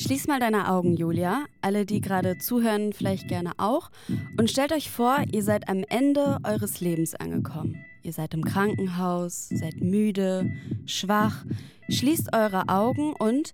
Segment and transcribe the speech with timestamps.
[0.00, 1.44] Schließ mal deine Augen, Julia.
[1.60, 3.90] Alle, die gerade zuhören, vielleicht gerne auch.
[4.38, 7.84] Und stellt euch vor, ihr seid am Ende eures Lebens angekommen.
[8.02, 10.50] Ihr seid im Krankenhaus, seid müde,
[10.86, 11.44] schwach.
[11.90, 13.52] Schließt eure Augen und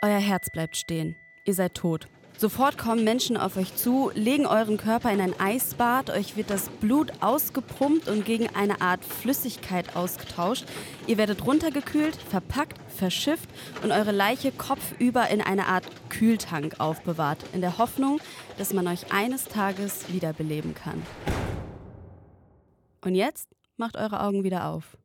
[0.00, 1.14] euer Herz bleibt stehen.
[1.44, 2.08] Ihr seid tot.
[2.40, 6.68] Sofort kommen Menschen auf euch zu, legen euren Körper in ein Eisbad, euch wird das
[6.68, 10.64] Blut ausgepumpt und gegen eine Art Flüssigkeit ausgetauscht.
[11.08, 13.48] Ihr werdet runtergekühlt, verpackt, verschifft
[13.82, 18.20] und eure Leiche kopfüber in eine Art Kühltank aufbewahrt, in der Hoffnung,
[18.56, 21.02] dass man euch eines Tages wiederbeleben kann.
[23.04, 24.96] Und jetzt macht eure Augen wieder auf.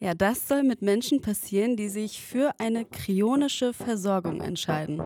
[0.00, 5.00] Ja, das soll mit Menschen passieren, die sich für eine kryonische Versorgung entscheiden.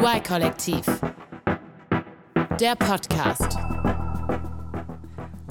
[0.00, 0.84] Y-Kollektiv.
[2.60, 3.58] Der Podcast.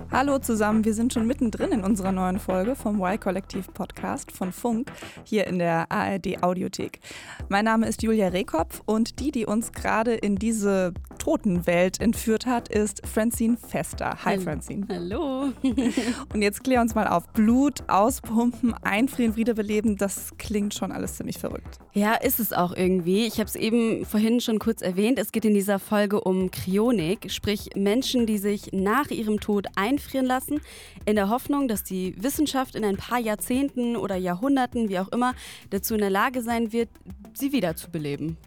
[0.10, 4.90] Hallo zusammen, wir sind schon mittendrin in unserer neuen Folge vom Y-Kollektiv Podcast von Funk
[5.26, 7.02] hier in der ARD Audiothek.
[7.50, 10.94] Mein Name ist Julia Rehkopf und die, die uns gerade in diese
[11.28, 14.18] Totenwelt entführt hat, ist Francine Fester.
[14.24, 14.88] Hi Francine.
[14.90, 15.52] Hallo.
[16.34, 17.28] und jetzt klär uns mal auf.
[17.34, 21.80] Blut auspumpen, einfrieren, wiederbeleben, das klingt schon alles ziemlich verrückt.
[21.92, 23.28] Ja, ist es auch irgendwie.
[23.28, 25.20] Ich habe es eben vorhin schon kurz erwähnt.
[25.20, 30.26] Es geht in dieser Folge um Kryonik, sprich Menschen, die sich nach ihrem Tod einfrieren
[30.26, 30.62] lassen,
[31.06, 35.34] in der Hoffnung, dass die Wissenschaft in ein paar Jahrzehnten oder Jahrhunderten, wie auch immer,
[35.72, 36.88] dazu in der Lage sein wird,
[37.34, 38.38] sie wiederzubeleben.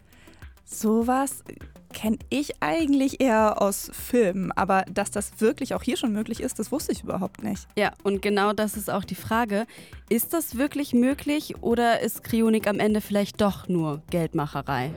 [0.65, 1.43] Sowas
[1.91, 6.59] kenne ich eigentlich eher aus Filmen, aber dass das wirklich auch hier schon möglich ist,
[6.59, 7.67] das wusste ich überhaupt nicht.
[7.77, 9.65] Ja, und genau das ist auch die Frage.
[10.09, 14.93] Ist das wirklich möglich oder ist Kryonik am Ende vielleicht doch nur Geldmacherei?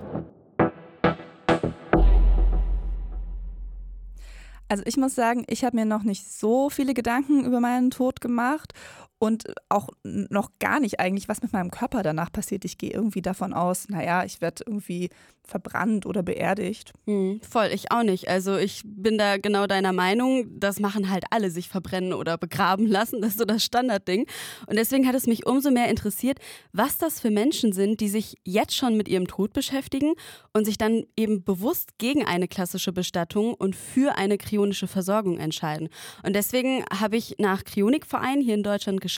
[4.68, 8.20] Also ich muss sagen, ich habe mir noch nicht so viele Gedanken über meinen Tod
[8.20, 8.72] gemacht
[9.24, 12.66] und auch noch gar nicht eigentlich, was mit meinem Körper danach passiert.
[12.66, 15.08] Ich gehe irgendwie davon aus, naja, ich werde irgendwie
[15.46, 16.92] verbrannt oder beerdigt.
[17.06, 18.28] Hm, voll, ich auch nicht.
[18.28, 20.58] Also ich bin da genau deiner Meinung.
[20.58, 23.22] Das machen halt alle, sich verbrennen oder begraben lassen.
[23.22, 24.26] Das ist so das Standardding.
[24.66, 26.38] Und deswegen hat es mich umso mehr interessiert,
[26.72, 30.12] was das für Menschen sind, die sich jetzt schon mit ihrem Tod beschäftigen
[30.52, 35.88] und sich dann eben bewusst gegen eine klassische Bestattung und für eine kryonische Versorgung entscheiden.
[36.22, 39.13] Und deswegen habe ich nach Kryonikverein hier in Deutschland geschaut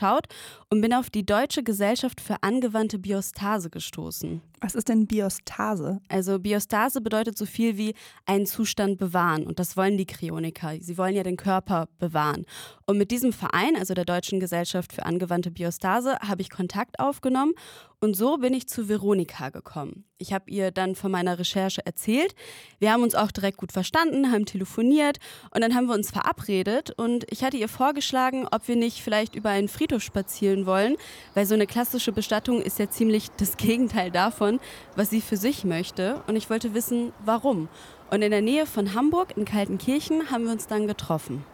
[0.70, 4.42] und bin auf die Deutsche Gesellschaft für angewandte Biostase gestoßen.
[4.60, 6.00] Was ist denn Biostase?
[6.08, 7.94] Also Biostase bedeutet so viel wie
[8.24, 10.74] einen Zustand bewahren und das wollen die Kryoniker.
[10.80, 12.46] Sie wollen ja den Körper bewahren.
[12.86, 17.52] Und mit diesem Verein, also der Deutschen Gesellschaft für angewandte Biostase, habe ich Kontakt aufgenommen
[18.00, 20.04] und so bin ich zu Veronika gekommen.
[20.18, 22.34] Ich habe ihr dann von meiner Recherche erzählt.
[22.78, 25.18] Wir haben uns auch direkt gut verstanden, haben telefoniert
[25.54, 29.34] und dann haben wir uns verabredet und ich hatte ihr vorgeschlagen, ob wir nicht vielleicht
[29.34, 30.96] über einen Friedhof spazieren wollen,
[31.34, 34.45] weil so eine klassische Bestattung ist ja ziemlich das Gegenteil davon,
[34.94, 37.68] was sie für sich möchte und ich wollte wissen, warum.
[38.10, 41.44] Und in der Nähe von Hamburg in Kaltenkirchen haben wir uns dann getroffen.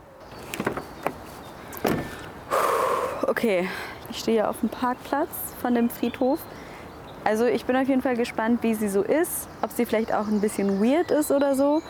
[3.26, 3.68] Okay,
[4.10, 6.38] ich stehe auf dem Parkplatz von dem Friedhof.
[7.24, 10.26] Also ich bin auf jeden Fall gespannt, wie sie so ist, ob sie vielleicht auch
[10.26, 11.80] ein bisschen weird ist oder so,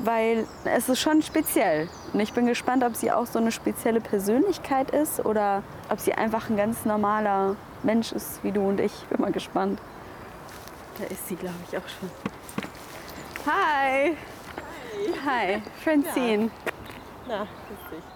[0.00, 1.88] weil es ist schon speziell.
[2.12, 6.12] Und ich bin gespannt, ob sie auch so eine spezielle Persönlichkeit ist oder ob sie
[6.12, 8.92] einfach ein ganz normaler Mensch ist, wie du und ich.
[9.10, 9.80] Bin mal gespannt.
[10.98, 12.10] Da ist sie, glaube ich, auch schon.
[13.46, 14.16] Hi!
[15.24, 15.54] Hi!
[15.54, 16.44] Hi, Francine.
[16.44, 16.50] Ja.
[17.28, 18.15] Na, grüß dich.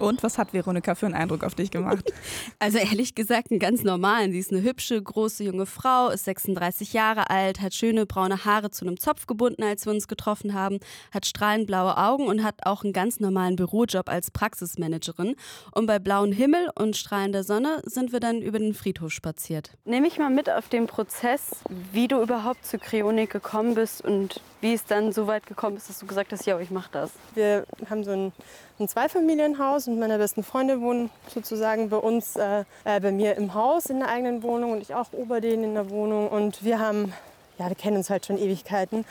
[0.00, 2.12] Und was hat Veronika für einen Eindruck auf dich gemacht?
[2.58, 4.32] Also ehrlich gesagt, einen ganz normalen.
[4.32, 8.70] Sie ist eine hübsche, große junge Frau, ist 36 Jahre alt, hat schöne braune Haare
[8.70, 10.78] zu einem Zopf gebunden, als wir uns getroffen haben,
[11.10, 15.36] hat strahlend blaue Augen und hat auch einen ganz normalen Bürojob als Praxismanagerin.
[15.72, 19.72] Und bei blauem Himmel und strahlender Sonne sind wir dann über den Friedhof spaziert.
[19.84, 21.62] Nehme ich mal mit auf den Prozess,
[21.92, 25.88] wie du überhaupt zu Kryonik gekommen bist und wie es dann so weit gekommen ist,
[25.88, 27.10] dass du gesagt hast, ja, ich mache das.
[27.34, 28.32] Wir haben so ein,
[28.78, 33.54] ein Zweifamilienhaus und meine besten Freunde wohnen sozusagen bei uns, äh, äh, bei mir im
[33.54, 36.28] Haus in der eigenen Wohnung und ich auch ober denen in der Wohnung.
[36.28, 37.12] Und wir haben,
[37.58, 39.04] ja, wir kennen uns halt schon Ewigkeiten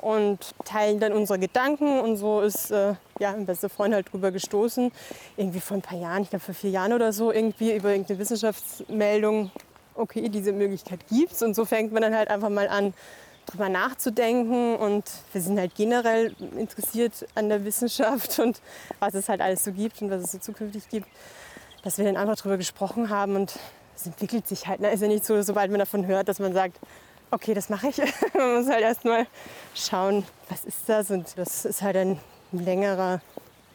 [0.00, 2.00] und teilen dann unsere Gedanken.
[2.00, 4.92] Und so ist äh, ja, ein bester Freund halt drüber gestoßen.
[5.36, 8.20] Irgendwie vor ein paar Jahren, ich glaube vor vier Jahren oder so, irgendwie über irgendeine
[8.20, 9.50] Wissenschaftsmeldung,
[9.96, 11.42] okay, diese Möglichkeit gibt's.
[11.42, 12.94] Und so fängt man dann halt einfach mal an,
[13.46, 14.76] drüber nachzudenken.
[14.76, 18.60] Und wir sind halt generell interessiert an der Wissenschaft und
[19.00, 21.08] was es halt alles so gibt und was es so zukünftig gibt,
[21.82, 23.58] dass wir dann einfach drüber gesprochen haben und
[23.96, 24.80] es entwickelt sich halt.
[24.80, 24.90] Ne?
[24.90, 26.78] Ist ja nicht so, sobald man davon hört, dass man sagt,
[27.30, 27.98] okay, das mache ich.
[28.34, 29.26] man muss halt erstmal
[29.74, 32.20] schauen, was ist das und das ist halt ein
[32.52, 33.20] längerer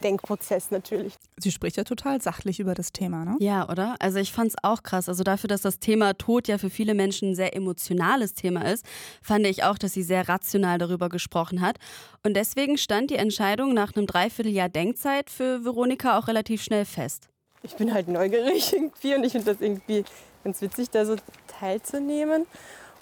[0.04, 1.16] Denkprozess natürlich.
[1.38, 3.36] Sie spricht ja total sachlich über das Thema, ne?
[3.40, 3.96] Ja, oder?
[4.00, 5.10] Also ich fand es auch krass.
[5.10, 8.86] Also dafür, dass das Thema Tod ja für viele Menschen ein sehr emotionales Thema ist,
[9.22, 11.78] fand ich auch, dass sie sehr rational darüber gesprochen hat.
[12.24, 17.30] Und deswegen stand die Entscheidung nach einem Dreivierteljahr Denkzeit für Veronika auch relativ schnell fest.
[17.64, 20.04] Ich bin halt neugierig irgendwie und ich finde das irgendwie
[20.44, 21.16] ganz witzig, da so
[21.48, 22.46] teilzunehmen.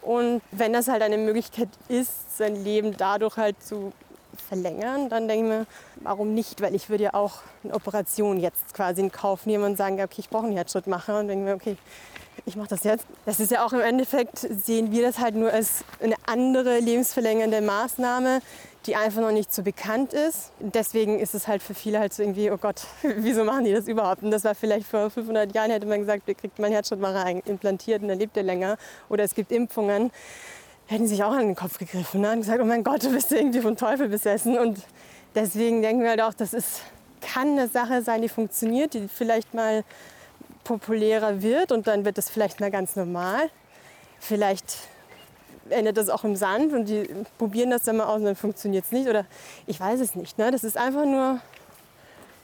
[0.02, 3.92] Und wenn das halt eine Möglichkeit ist, sein Leben dadurch halt zu
[4.42, 5.66] verlängern, dann denke ich mir,
[6.02, 6.62] warum nicht?
[6.62, 10.20] Weil ich würde ja auch eine Operation jetzt quasi in Kauf nehmen und sagen, okay,
[10.20, 11.78] ich brauche einen Herzschrittmacher und denke mir, okay,
[12.46, 13.06] ich mache das jetzt.
[13.26, 17.62] Das ist ja auch im Endeffekt, sehen wir das halt nur als eine andere lebensverlängernde
[17.62, 18.42] Maßnahme,
[18.86, 20.52] die einfach noch nicht so bekannt ist.
[20.60, 23.88] Deswegen ist es halt für viele halt so irgendwie, oh Gott, wieso machen die das
[23.88, 24.24] überhaupt?
[24.24, 28.02] Und das war vielleicht vor 500 Jahren, hätte man gesagt, wir kriegt man Herzschrittmacher implantiert
[28.02, 28.78] und dann lebt er länger.
[29.10, 30.12] Oder es gibt Impfungen
[30.88, 32.32] hätten sich auch an den Kopf gegriffen ne?
[32.32, 34.58] und gesagt, oh mein Gott, du bist irgendwie vom Teufel besessen.
[34.58, 34.80] Und
[35.36, 36.82] deswegen denken wir halt auch, das ist,
[37.22, 39.84] kann eine Sache sein, die funktioniert, die vielleicht mal
[40.64, 43.50] populärer wird und dann wird das vielleicht mal ganz normal.
[44.20, 44.78] Vielleicht
[45.70, 47.08] endet das auch im Sand und die
[47.38, 49.08] probieren das dann mal aus und dann funktioniert es nicht.
[49.08, 49.26] Oder
[49.66, 50.38] ich weiß es nicht.
[50.38, 50.52] Ne?
[50.52, 51.42] Das ist einfach nur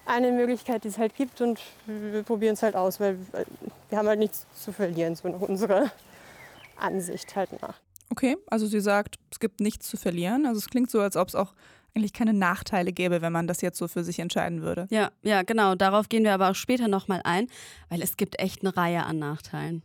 [0.05, 3.17] eine Möglichkeit, die es halt gibt und wir probieren es halt aus, weil
[3.89, 5.91] wir haben halt nichts zu verlieren, so nach unserer
[6.77, 7.82] Ansicht halt nach.
[8.13, 10.45] Okay, also sie sagt, es gibt nichts zu verlieren.
[10.45, 11.55] Also es klingt so, als ob es auch
[11.95, 14.85] eigentlich keine Nachteile gäbe, wenn man das jetzt so für sich entscheiden würde.
[14.91, 15.73] Ja, ja, genau.
[15.73, 17.47] Darauf gehen wir aber auch später nochmal ein,
[17.89, 19.81] weil es gibt echt eine Reihe an Nachteilen.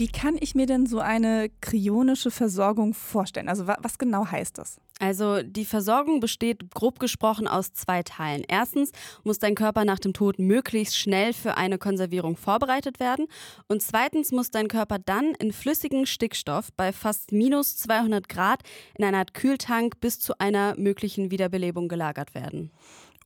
[0.00, 3.50] Wie kann ich mir denn so eine kryonische Versorgung vorstellen?
[3.50, 4.80] Also was genau heißt das?
[4.98, 8.42] Also die Versorgung besteht grob gesprochen aus zwei Teilen.
[8.48, 8.92] Erstens
[9.24, 13.26] muss dein Körper nach dem Tod möglichst schnell für eine Konservierung vorbereitet werden.
[13.68, 18.62] Und zweitens muss dein Körper dann in flüssigen Stickstoff bei fast minus 200 Grad
[18.96, 22.70] in einer Art Kühltank bis zu einer möglichen Wiederbelebung gelagert werden.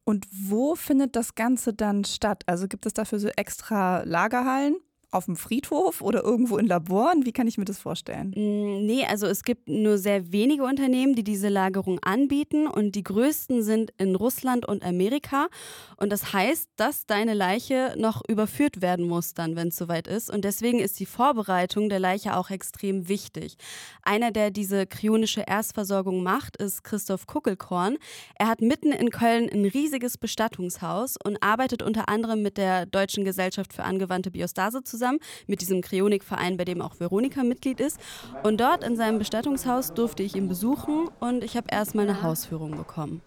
[0.02, 2.42] Und wo findet das Ganze dann statt?
[2.46, 4.74] Also gibt es dafür so extra Lagerhallen?
[5.14, 7.24] Auf dem Friedhof oder irgendwo in Laboren?
[7.24, 8.30] Wie kann ich mir das vorstellen?
[8.36, 13.04] Mm, nee, also es gibt nur sehr wenige Unternehmen, die diese Lagerung anbieten und die
[13.04, 15.48] größten sind in Russland und Amerika.
[15.96, 20.30] Und das heißt, dass deine Leiche noch überführt werden muss dann, wenn es soweit ist.
[20.30, 23.56] Und deswegen ist die Vorbereitung der Leiche auch extrem wichtig.
[24.02, 27.98] Einer, der diese kryonische Erstversorgung macht, ist Christoph Kuckelkorn.
[28.36, 33.24] Er hat mitten in Köln ein riesiges Bestattungshaus und arbeitet unter anderem mit der Deutschen
[33.24, 38.00] Gesellschaft für angewandte Biostase zusammen zusammen mit diesem Kryonikverein, bei dem auch Veronika Mitglied ist.
[38.42, 42.72] Und dort in seinem Bestattungshaus durfte ich ihn besuchen und ich habe erstmal eine Hausführung
[42.72, 43.20] bekommen.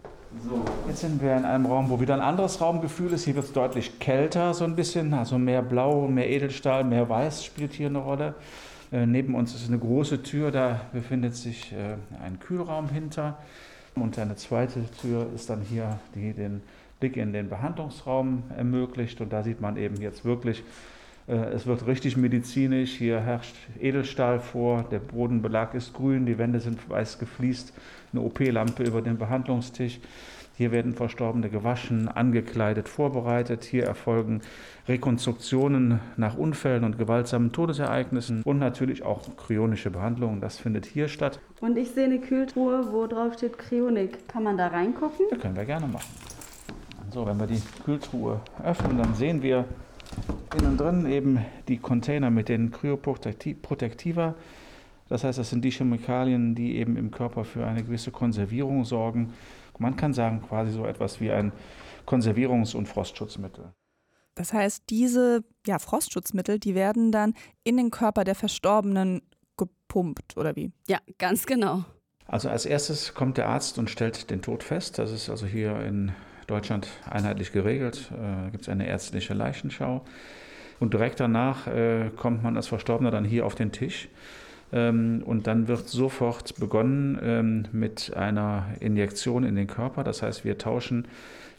[0.46, 3.24] So, jetzt sind wir in einem Raum, wo wieder ein anderes Raumgefühl ist.
[3.24, 5.14] Hier wird es deutlich kälter, so ein bisschen.
[5.14, 8.34] Also mehr Blau, mehr Edelstahl, mehr Weiß spielt hier eine Rolle.
[8.92, 13.38] Äh, neben uns ist eine große Tür, da befindet sich äh, ein Kühlraum hinter.
[13.94, 16.62] Und eine zweite Tür ist dann hier, die den
[17.00, 19.20] Blick in den Behandlungsraum ermöglicht.
[19.22, 20.62] Und da sieht man eben jetzt wirklich
[21.28, 22.92] es wird richtig medizinisch.
[22.92, 24.84] Hier herrscht Edelstahl vor.
[24.90, 26.24] Der Bodenbelag ist grün.
[26.24, 27.74] Die Wände sind weiß gefliest.
[28.12, 30.00] Eine OP-Lampe über den Behandlungstisch.
[30.58, 33.62] Hier werden Verstorbene gewaschen, angekleidet, vorbereitet.
[33.62, 34.40] Hier erfolgen
[34.88, 40.40] Rekonstruktionen nach Unfällen und gewaltsamen Todesereignissen und natürlich auch kryonische Behandlungen.
[40.40, 41.38] Das findet hier statt.
[41.60, 44.28] Und ich sehe eine Kühltruhe, wo drauf steht Kryonik.
[44.28, 45.26] Kann man da reingucken?
[45.30, 46.10] Das können wir gerne machen.
[47.12, 49.64] So, wenn wir die Kühltruhe öffnen, dann sehen wir
[50.58, 54.34] Innen drin eben die Container mit den Kryoprotektiva.
[55.08, 59.32] Das heißt, das sind die Chemikalien, die eben im Körper für eine gewisse Konservierung sorgen.
[59.78, 61.52] Man kann sagen, quasi so etwas wie ein
[62.06, 63.72] Konservierungs- und Frostschutzmittel.
[64.34, 67.34] Das heißt, diese ja, Frostschutzmittel, die werden dann
[67.64, 69.22] in den Körper der Verstorbenen
[69.56, 70.70] gepumpt, oder wie?
[70.88, 71.84] Ja, ganz genau.
[72.26, 74.98] Also als erstes kommt der Arzt und stellt den Tod fest.
[74.98, 76.12] Das ist also hier in
[76.48, 78.10] Deutschland einheitlich geregelt.
[78.12, 80.02] Äh, da gibt es eine ärztliche Leichenschau.
[80.80, 84.08] Und direkt danach äh, kommt man als Verstorbener dann hier auf den Tisch.
[84.72, 90.04] Ähm, und dann wird sofort begonnen ähm, mit einer Injektion in den Körper.
[90.04, 91.06] Das heißt, wir tauschen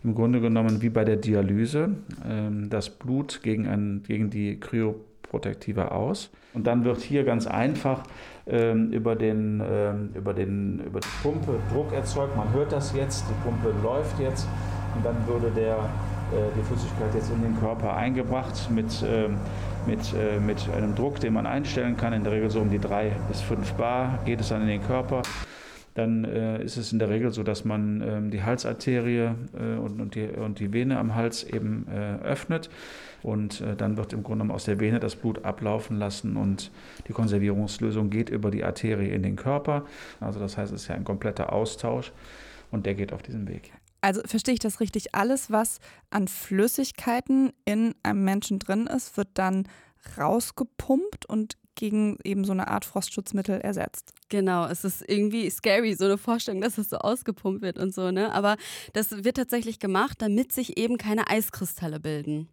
[0.03, 1.89] im Grunde genommen wie bei der Dialyse
[2.27, 6.29] ähm, das Blut gegen, ein, gegen die Kryoprotektiva aus.
[6.53, 8.03] Und dann wird hier ganz einfach
[8.47, 12.35] ähm, über, den, ähm, über, den, über die Pumpe Druck erzeugt.
[12.35, 14.47] Man hört das jetzt, die Pumpe läuft jetzt
[14.95, 19.29] und dann würde der, äh, die Flüssigkeit jetzt in den Körper eingebracht mit, äh,
[19.87, 22.13] mit, äh, mit einem Druck, den man einstellen kann.
[22.13, 24.83] In der Regel so um die drei bis fünf Bar geht es dann in den
[24.83, 25.21] Körper.
[25.95, 29.99] Dann äh, ist es in der Regel so, dass man ähm, die Halsarterie äh, und,
[29.99, 32.69] und, die, und die Vene am Hals eben äh, öffnet.
[33.21, 36.71] Und dann wird im Grunde aus der Vene das Blut ablaufen lassen und
[37.09, 39.83] die Konservierungslösung geht über die Arterie in den Körper.
[40.21, 42.13] Also das heißt, es ist ja ein kompletter Austausch.
[42.71, 43.73] und der geht auf diesen Weg.
[44.01, 45.13] Also verstehe ich das richtig?
[45.15, 45.79] Alles, was
[46.09, 49.67] an Flüssigkeiten in einem Menschen drin ist, wird dann
[50.17, 54.11] rausgepumpt und gegen eben so eine Art Frostschutzmittel ersetzt.
[54.27, 58.11] Genau, es ist irgendwie scary, so eine Vorstellung, dass es so ausgepumpt wird und so,
[58.11, 58.33] ne?
[58.33, 58.57] Aber
[58.93, 62.49] das wird tatsächlich gemacht, damit sich eben keine Eiskristalle bilden.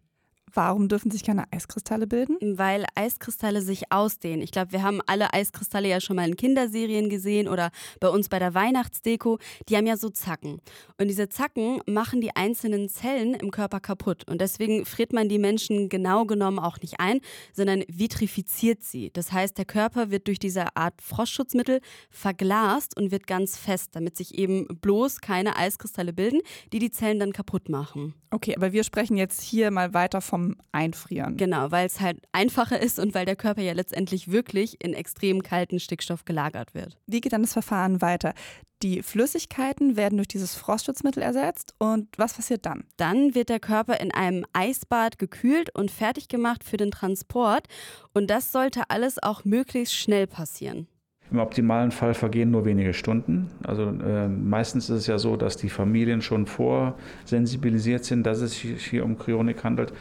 [0.53, 2.37] Warum dürfen sich keine Eiskristalle bilden?
[2.57, 4.41] Weil Eiskristalle sich ausdehnen.
[4.41, 8.29] Ich glaube, wir haben alle Eiskristalle ja schon mal in Kinderserien gesehen oder bei uns
[8.29, 9.39] bei der Weihnachtsdeko.
[9.67, 10.61] Die haben ja so Zacken.
[10.97, 14.23] Und diese Zacken machen die einzelnen Zellen im Körper kaputt.
[14.27, 17.19] Und deswegen friert man die Menschen genau genommen auch nicht ein,
[17.53, 19.11] sondern vitrifiziert sie.
[19.11, 24.15] Das heißt, der Körper wird durch diese Art Frostschutzmittel verglast und wird ganz fest, damit
[24.15, 26.39] sich eben bloß keine Eiskristalle bilden,
[26.71, 28.13] die die Zellen dann kaputt machen.
[28.29, 31.35] Okay, aber wir sprechen jetzt hier mal weiter vom vom Einfrieren.
[31.35, 35.41] Genau, weil es halt einfacher ist und weil der Körper ja letztendlich wirklich in extrem
[35.41, 36.99] kalten Stickstoff gelagert wird.
[37.07, 38.33] Wie geht dann das Verfahren weiter?
[38.83, 42.83] Die Flüssigkeiten werden durch dieses Frostschutzmittel ersetzt und was passiert dann?
[42.97, 47.65] Dann wird der Körper in einem Eisbad gekühlt und fertig gemacht für den Transport
[48.13, 50.87] und das sollte alles auch möglichst schnell passieren.
[51.31, 53.49] Im optimalen Fall vergehen nur wenige Stunden.
[53.63, 58.59] Also äh, meistens ist es ja so, dass die Familien schon vorsensibilisiert sind, dass es
[58.59, 59.91] sich hier um Kryonik handelt.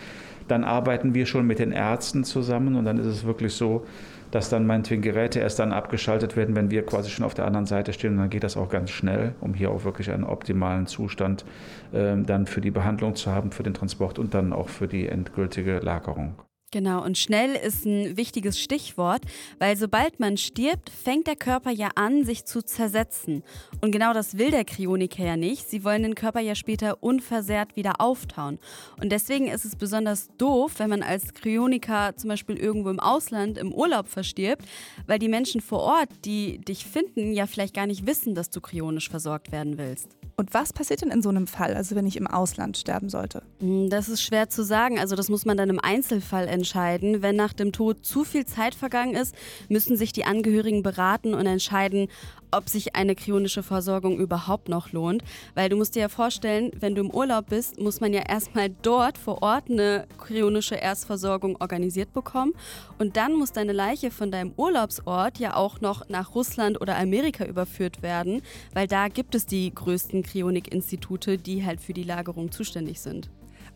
[0.46, 3.84] Dann arbeiten wir schon mit den Ärzten zusammen und dann ist es wirklich so,
[4.30, 7.66] dass dann meinetwegen Geräte erst dann abgeschaltet werden, wenn wir quasi schon auf der anderen
[7.66, 8.12] Seite stehen.
[8.12, 11.44] Und dann geht das auch ganz schnell, um hier auch wirklich einen optimalen Zustand
[11.92, 15.08] äh, dann für die Behandlung zu haben, für den Transport und dann auch für die
[15.08, 16.34] endgültige Lagerung.
[16.72, 19.22] Genau, und schnell ist ein wichtiges Stichwort,
[19.60, 23.44] weil sobald man stirbt, fängt der Körper ja an, sich zu zersetzen.
[23.80, 25.70] Und genau das will der Kryoniker ja nicht.
[25.70, 28.58] Sie wollen den Körper ja später unversehrt wieder auftauen.
[29.00, 33.58] Und deswegen ist es besonders doof, wenn man als Kryoniker zum Beispiel irgendwo im Ausland
[33.58, 34.66] im Urlaub verstirbt,
[35.06, 38.60] weil die Menschen vor Ort, die dich finden, ja vielleicht gar nicht wissen, dass du
[38.60, 40.16] kryonisch versorgt werden willst.
[40.38, 43.42] Und was passiert denn in so einem Fall, also wenn ich im Ausland sterben sollte?
[43.60, 44.98] Hm, das ist schwer zu sagen.
[44.98, 47.22] Also das muss man dann im Einzelfall entscheiden.
[47.22, 49.34] Wenn nach dem Tod zu viel Zeit vergangen ist,
[49.68, 52.08] müssen sich die Angehörigen beraten und entscheiden,
[52.50, 55.22] ob sich eine kryonische Versorgung überhaupt noch lohnt.
[55.54, 58.70] Weil du musst dir ja vorstellen, wenn du im Urlaub bist, muss man ja erstmal
[58.82, 62.54] dort vor Ort eine kryonische Erstversorgung organisiert bekommen.
[62.98, 67.44] Und dann muss deine Leiche von deinem Urlaubsort ja auch noch nach Russland oder Amerika
[67.44, 73.00] überführt werden, weil da gibt es die größten Kryonik-Institute, die halt für die Lagerung zuständig
[73.00, 73.28] sind.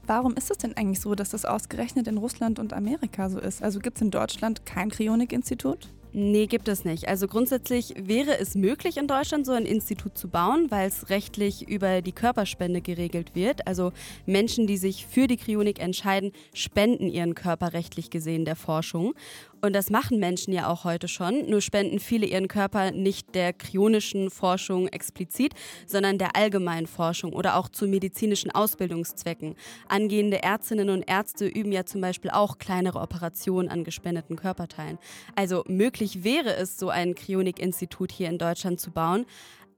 [0.06, 3.62] Warum ist es denn eigentlich so, dass das ausgerechnet in Russland und Amerika so ist?
[3.62, 5.88] Also gibt es in Deutschland kein Kryonik-Institut?
[6.12, 7.06] Nee, gibt es nicht.
[7.06, 11.68] Also grundsätzlich wäre es möglich, in Deutschland so ein Institut zu bauen, weil es rechtlich
[11.68, 13.68] über die Körperspende geregelt wird.
[13.68, 13.92] Also
[14.26, 19.14] Menschen, die sich für die Kryonik entscheiden, spenden ihren Körper rechtlich gesehen der Forschung.
[19.60, 23.52] Und das machen Menschen ja auch heute schon, nur spenden viele ihren Körper nicht der
[23.52, 25.54] kryonischen Forschung explizit,
[25.86, 29.54] sondern der allgemeinen Forschung oder auch zu medizinischen Ausbildungszwecken.
[29.88, 34.98] Angehende Ärztinnen und Ärzte üben ja zum Beispiel auch kleinere Operationen an gespendeten Körperteilen.
[35.36, 39.26] Also möglich wäre es, so ein Kryonik-Institut hier in Deutschland zu bauen,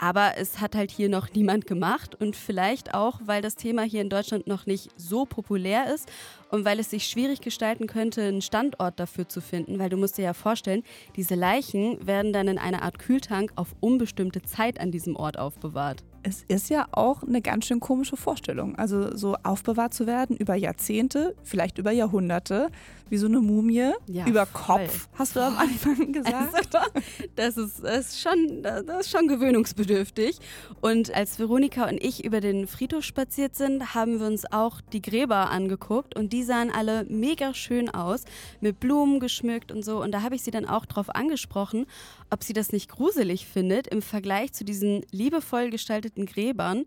[0.02, 4.00] aber es hat halt hier noch niemand gemacht und vielleicht auch, weil das Thema hier
[4.00, 6.10] in Deutschland noch nicht so populär ist
[6.50, 10.18] und weil es sich schwierig gestalten könnte, einen Standort dafür zu finden, weil du musst
[10.18, 10.82] dir ja vorstellen,
[11.14, 16.02] diese Leichen werden dann in einer Art Kühltank auf unbestimmte Zeit an diesem Ort aufbewahrt.
[16.22, 18.76] Es ist ja auch eine ganz schön komische Vorstellung.
[18.76, 22.70] Also so aufbewahrt zu werden über Jahrzehnte, vielleicht über Jahrhunderte,
[23.12, 24.86] wie so eine Mumie, ja, über voll.
[24.86, 26.74] Kopf, hast du am Anfang gesagt.
[26.74, 26.88] Also,
[27.36, 30.38] das, ist, das, ist schon, das ist schon gewöhnungsbedürftig.
[30.80, 35.02] Und als Veronika und ich über den Friedhof spaziert sind, haben wir uns auch die
[35.02, 38.24] Gräber angeguckt und die sahen alle mega schön aus,
[38.60, 40.00] mit Blumen geschmückt und so.
[40.02, 41.86] Und da habe ich sie dann auch drauf angesprochen,
[42.30, 46.84] ob sie das nicht gruselig findet im Vergleich zu diesen liebevoll gestalteten Gräbern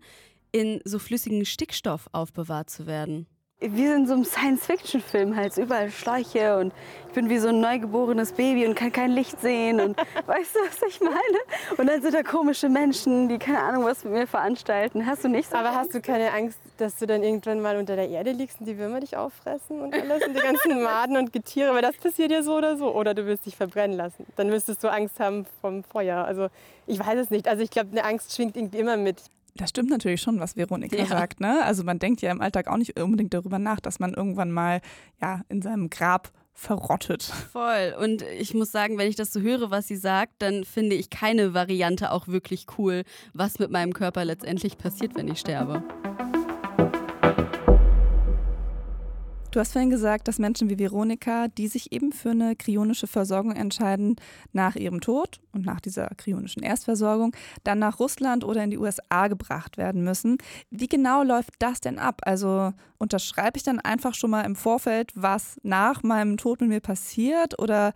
[0.52, 3.26] in so flüssigem Stickstoff aufbewahrt zu werden
[3.60, 6.74] wie in so einem Science-Fiction-Film halt, überall Schläuche und
[7.08, 9.96] ich bin wie so ein neugeborenes Baby und kann kein Licht sehen und
[10.26, 11.16] weißt du, was ich meine?
[11.78, 15.06] Und dann sind da komische Menschen, die keine Ahnung was mit mir veranstalten.
[15.06, 17.96] Hast du nicht so Aber hast du keine Angst, dass du dann irgendwann mal unter
[17.96, 21.32] der Erde liegst und die Würmer dich auffressen und alles und die ganzen Maden und
[21.32, 22.94] Getiere, weil das passiert ja so oder so.
[22.94, 24.26] Oder du wirst dich verbrennen lassen.
[24.36, 26.26] Dann müsstest du Angst haben vom Feuer.
[26.26, 26.48] Also
[26.86, 27.48] ich weiß es nicht.
[27.48, 29.22] Also ich glaube, eine Angst schwingt irgendwie immer mit.
[29.56, 31.06] Das stimmt natürlich schon, was Veronika ja.
[31.06, 31.40] sagt.
[31.40, 31.62] Ne?
[31.64, 34.80] Also man denkt ja im Alltag auch nicht unbedingt darüber nach, dass man irgendwann mal
[35.20, 37.22] ja, in seinem Grab verrottet.
[37.22, 37.94] Voll.
[38.00, 41.10] Und ich muss sagen, wenn ich das so höre, was sie sagt, dann finde ich
[41.10, 43.02] keine Variante auch wirklich cool,
[43.34, 45.82] was mit meinem Körper letztendlich passiert, wenn ich sterbe.
[49.56, 53.52] Du hast vorhin gesagt, dass Menschen wie Veronika, die sich eben für eine kryonische Versorgung
[53.52, 54.16] entscheiden,
[54.52, 57.34] nach ihrem Tod und nach dieser kryonischen Erstversorgung
[57.64, 60.36] dann nach Russland oder in die USA gebracht werden müssen.
[60.68, 62.20] Wie genau läuft das denn ab?
[62.26, 66.80] Also unterschreibe ich dann einfach schon mal im Vorfeld, was nach meinem Tod mit mir
[66.80, 67.94] passiert oder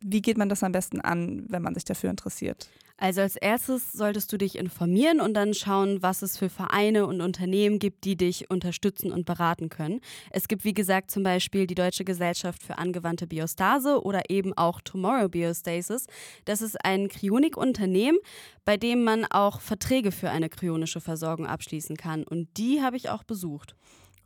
[0.00, 2.70] wie geht man das am besten an, wenn man sich dafür interessiert?
[3.02, 7.20] Also als erstes solltest du dich informieren und dann schauen, was es für Vereine und
[7.20, 10.00] Unternehmen gibt, die dich unterstützen und beraten können.
[10.30, 14.80] Es gibt, wie gesagt, zum Beispiel die Deutsche Gesellschaft für angewandte Biostase oder eben auch
[14.80, 16.06] Tomorrow Biostasis.
[16.44, 18.20] Das ist ein Kryonikunternehmen,
[18.64, 22.22] bei dem man auch Verträge für eine kryonische Versorgung abschließen kann.
[22.22, 23.74] Und die habe ich auch besucht.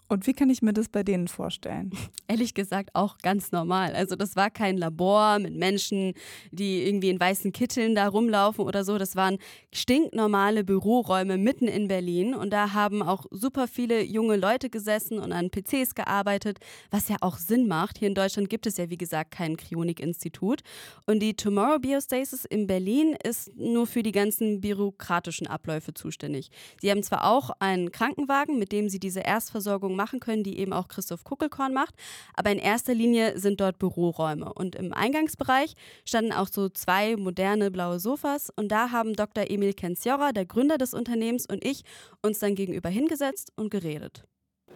[0.08, 1.90] Und wie kann ich mir das bei denen vorstellen?
[2.28, 3.94] Ehrlich gesagt auch ganz normal.
[3.94, 6.14] Also das war kein Labor mit Menschen,
[6.52, 8.98] die irgendwie in weißen Kitteln da rumlaufen oder so.
[8.98, 9.38] Das waren
[9.72, 12.34] stinknormale Büroräume mitten in Berlin.
[12.34, 16.58] Und da haben auch super viele junge Leute gesessen und an PCs gearbeitet,
[16.90, 17.98] was ja auch Sinn macht.
[17.98, 20.60] Hier in Deutschland gibt es ja, wie gesagt, kein Kryonik-Institut.
[21.06, 26.50] Und die Tomorrow Biostasis in Berlin ist nur für die ganzen bürokratischen Abläufe zuständig.
[26.80, 30.72] Sie haben zwar auch einen Krankenwagen, mit dem sie diese Erstversorgung machen können, die eben
[30.72, 31.94] auch Christoph Kuckelkorn macht.
[32.34, 34.52] Aber in erster Linie sind dort Büroräume.
[34.52, 35.74] Und im Eingangsbereich
[36.04, 38.50] standen auch so zwei moderne blaue Sofas.
[38.54, 39.50] Und da haben Dr.
[39.50, 41.82] Emil Kenziora, der Gründer des Unternehmens, und ich
[42.22, 44.24] uns dann gegenüber hingesetzt und geredet.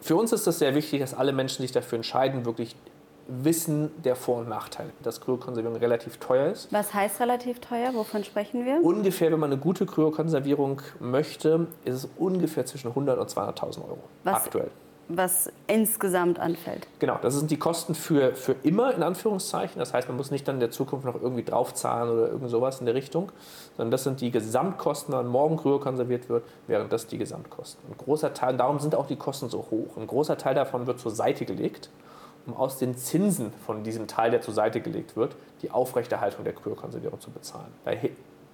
[0.00, 2.74] Für uns ist es sehr wichtig, dass alle Menschen sich dafür entscheiden, wirklich
[3.30, 4.90] wissen der Vor- und Nachteile.
[5.02, 6.72] Dass Kryokonservierung relativ teuer ist.
[6.72, 7.94] Was heißt relativ teuer?
[7.94, 8.82] Wovon sprechen wir?
[8.82, 13.98] Ungefähr, wenn man eine gute Kryokonservierung möchte, ist es ungefähr zwischen 100 und 200.000 Euro
[14.24, 14.34] Was?
[14.46, 14.70] aktuell
[15.12, 16.86] Was insgesamt anfällt.
[17.00, 19.80] Genau, das sind die Kosten für, für immer in Anführungszeichen.
[19.80, 22.78] Das heißt, man muss nicht dann in der Zukunft noch irgendwie draufzahlen oder irgend sowas
[22.78, 23.32] in der Richtung,
[23.76, 27.82] sondern das sind die Gesamtkosten, wenn morgen kryokonserviert wird, wären das die Gesamtkosten.
[27.90, 29.96] Ein großer Teil, darum sind auch die Kosten so hoch.
[29.96, 31.90] Ein großer Teil davon wird zur Seite gelegt,
[32.46, 36.52] um aus den Zinsen von diesem Teil, der zur Seite gelegt wird, die Aufrechterhaltung der
[36.52, 37.72] Kryokonservierung zu bezahlen.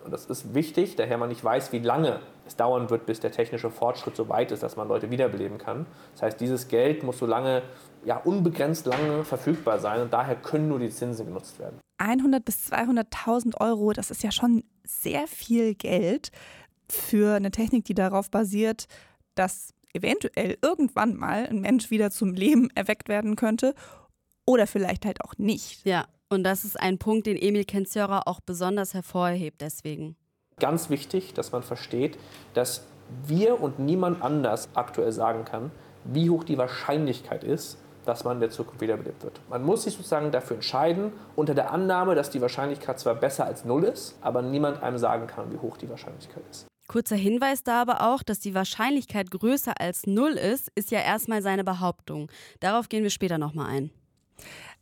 [0.04, 3.32] Und das ist wichtig, daher man nicht weiß, wie lange es dauern wird, bis der
[3.32, 5.86] technische Fortschritt so weit ist, dass man Leute wiederbeleben kann.
[6.12, 7.62] Das heißt, dieses Geld muss so lange,
[8.04, 11.80] ja, unbegrenzt lange verfügbar sein und daher können nur die Zinsen genutzt werden.
[11.98, 16.30] 100 bis 200.000 Euro, das ist ja schon sehr viel Geld
[16.90, 18.86] für eine Technik, die darauf basiert,
[19.34, 23.74] dass eventuell irgendwann mal ein Mensch wieder zum Leben erweckt werden könnte
[24.44, 25.84] oder vielleicht halt auch nicht.
[25.84, 30.16] Ja, und das ist ein Punkt, den Emil Kenziora auch besonders hervorhebt deswegen.
[30.58, 32.16] Ganz wichtig, dass man versteht,
[32.54, 32.86] dass
[33.26, 35.70] wir und niemand anders aktuell sagen kann,
[36.04, 39.38] wie hoch die Wahrscheinlichkeit ist, dass man in der Zukunft wiederbelebt wird.
[39.50, 43.66] Man muss sich sozusagen dafür entscheiden, unter der Annahme, dass die Wahrscheinlichkeit zwar besser als
[43.66, 46.66] null ist, aber niemand einem sagen kann, wie hoch die Wahrscheinlichkeit ist.
[46.88, 51.42] Kurzer Hinweis da aber auch, dass die Wahrscheinlichkeit größer als null ist, ist ja erstmal
[51.42, 52.30] seine Behauptung.
[52.60, 53.90] Darauf gehen wir später nochmal ein.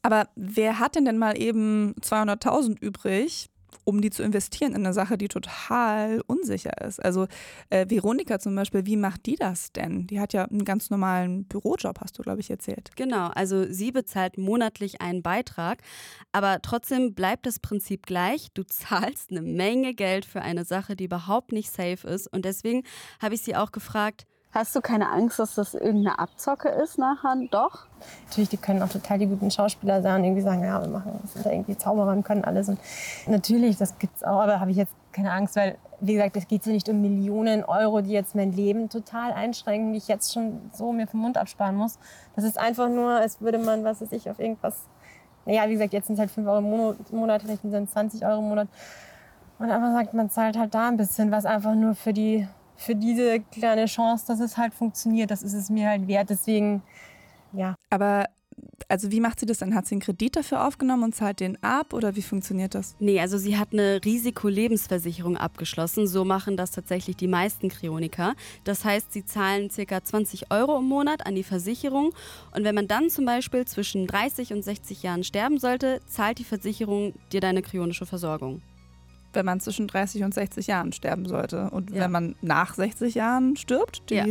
[0.03, 3.49] Aber wer hat denn denn mal eben 200.000 übrig,
[3.85, 7.05] um die zu investieren in eine Sache, die total unsicher ist?
[7.05, 7.27] Also
[7.71, 10.07] äh, Veronika zum Beispiel, wie macht die das denn?
[10.07, 12.91] Die hat ja einen ganz normalen Bürojob, hast du, glaube ich, erzählt.
[12.97, 15.83] Genau, also sie bezahlt monatlich einen Beitrag,
[16.33, 18.49] aber trotzdem bleibt das Prinzip gleich.
[18.55, 22.27] Du zahlst eine Menge Geld für eine Sache, die überhaupt nicht safe ist.
[22.33, 22.83] Und deswegen
[23.21, 27.35] habe ich sie auch gefragt, Hast du keine Angst, dass das irgendeine Abzocke ist nachher?
[27.51, 27.87] Doch?
[28.29, 31.19] Natürlich, die können auch total die guten Schauspieler sein und irgendwie sagen, ja, wir machen,
[31.21, 32.69] wir sind irgendwie Zauberer und können alles.
[32.69, 32.79] Und
[33.27, 36.65] natürlich, das gibt's auch, aber habe ich jetzt keine Angst, weil, wie gesagt, es geht
[36.67, 40.71] ja nicht um Millionen Euro, die jetzt mein Leben total einschränken, die ich jetzt schon
[40.73, 41.99] so mir vom Mund absparen muss.
[42.37, 44.87] Das ist einfach nur, als würde man, was weiß ich, auf irgendwas,
[45.47, 48.25] naja, wie gesagt, jetzt sind es halt 5 Euro im Monat, vielleicht sind es 20
[48.25, 48.69] Euro im Monat.
[49.59, 52.95] Und einfach sagt, man zahlt halt da ein bisschen, was einfach nur für die, für
[52.95, 56.31] diese kleine Chance, dass es halt funktioniert, das ist es mir halt wert.
[56.31, 56.83] Deswegen,
[57.53, 57.77] ja.
[57.91, 58.27] Aber
[58.89, 59.75] also wie macht sie das dann?
[59.75, 62.97] Hat sie einen Kredit dafür aufgenommen und zahlt den ab oder wie funktioniert das?
[62.99, 66.07] nee, also sie hat eine Risikolebensversicherung abgeschlossen.
[66.07, 68.35] So machen das tatsächlich die meisten Kryoniker.
[68.65, 70.05] Das heißt, sie zahlen ca.
[70.05, 72.13] 20 Euro im Monat an die Versicherung.
[72.55, 76.45] Und wenn man dann zum Beispiel zwischen 30 und 60 Jahren sterben sollte, zahlt die
[76.45, 78.63] Versicherung dir deine kryonische Versorgung.
[79.35, 81.71] Wenn man zwischen 30 und 60 Jahren sterben sollte.
[81.71, 82.03] Und Ja.
[82.03, 84.27] wenn man nach 60 Jahren stirbt, die Ja.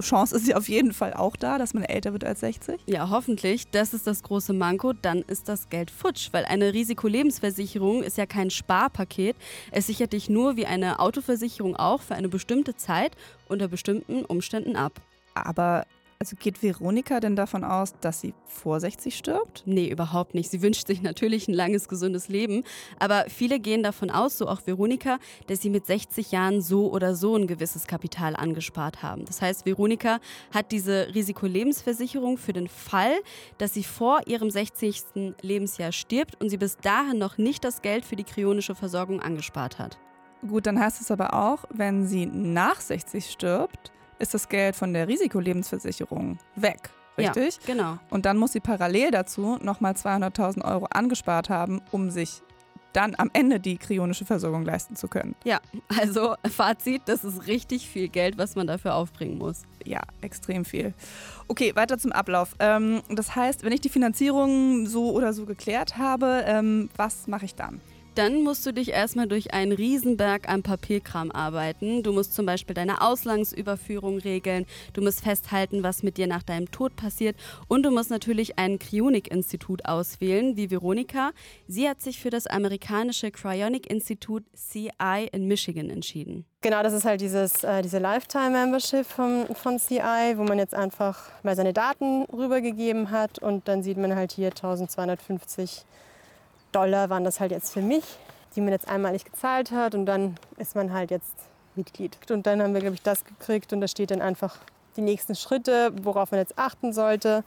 [0.00, 2.80] Chance ist ja auf jeden Fall auch da, dass man älter wird als 60.
[2.86, 3.68] Ja, hoffentlich.
[3.70, 4.92] Das ist das große Manko.
[4.92, 9.36] Dann ist das Geld futsch, weil eine Risikolebensversicherung ist ja kein Sparpaket.
[9.70, 13.12] Es sichert dich nur wie eine Autoversicherung auch für eine bestimmte Zeit
[13.48, 15.00] unter bestimmten Umständen ab.
[15.34, 15.86] Aber
[16.20, 19.62] Also geht Veronika denn davon aus, dass sie vor 60 stirbt?
[19.66, 20.50] Nee, überhaupt nicht.
[20.50, 22.64] Sie wünscht sich natürlich ein langes, gesundes Leben.
[22.98, 27.14] Aber viele gehen davon aus, so auch Veronika, dass sie mit 60 Jahren so oder
[27.14, 29.26] so ein gewisses Kapital angespart haben.
[29.26, 30.18] Das heißt, Veronika
[30.52, 33.14] hat diese Risikolebensversicherung für den Fall,
[33.58, 35.36] dass sie vor ihrem 60.
[35.40, 39.78] Lebensjahr stirbt und sie bis dahin noch nicht das Geld für die kryonische Versorgung angespart
[39.78, 39.98] hat.
[40.48, 44.92] Gut, dann heißt es aber auch, wenn sie nach 60 stirbt, ist das Geld von
[44.92, 46.90] der Risikolebensversicherung weg.
[47.16, 47.58] Richtig?
[47.66, 47.98] Ja, genau.
[48.10, 52.42] Und dann muss sie parallel dazu nochmal 200.000 Euro angespart haben, um sich
[52.92, 55.34] dann am Ende die kryonische Versorgung leisten zu können.
[55.44, 55.60] Ja,
[56.00, 59.62] also Fazit, das ist richtig viel Geld, was man dafür aufbringen muss.
[59.84, 60.94] Ja, extrem viel.
[61.48, 62.54] Okay, weiter zum Ablauf.
[62.58, 67.44] Ähm, das heißt, wenn ich die Finanzierung so oder so geklärt habe, ähm, was mache
[67.44, 67.80] ich dann?
[68.18, 72.02] Dann musst du dich erstmal durch einen Riesenberg an Papierkram arbeiten.
[72.02, 76.68] Du musst zum Beispiel deine Auslandsüberführung regeln, du musst festhalten, was mit dir nach deinem
[76.72, 77.36] Tod passiert
[77.68, 81.30] und du musst natürlich ein Cryonic-Institut auswählen, wie Veronika.
[81.68, 86.44] Sie hat sich für das amerikanische Cryonic-Institut CI in Michigan entschieden.
[86.60, 91.30] Genau, das ist halt dieses, äh, diese Lifetime-Membership von, von CI, wo man jetzt einfach
[91.44, 95.84] mal seine Daten rübergegeben hat und dann sieht man halt hier 1250
[96.72, 98.04] Dollar waren das halt jetzt für mich,
[98.56, 101.34] die man jetzt einmalig gezahlt hat und dann ist man halt jetzt
[101.74, 102.18] Mitglied.
[102.30, 104.56] Und dann haben wir, glaube ich, das gekriegt und da steht dann einfach
[104.96, 107.44] die nächsten Schritte, worauf man jetzt achten sollte.